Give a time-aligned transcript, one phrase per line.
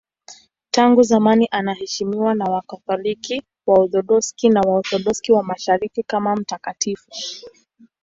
[0.71, 7.09] Tangu zamani anaheshimiwa na Wakatoliki, Waorthodoksi na Waorthodoksi wa Mashariki kama mtakatifu.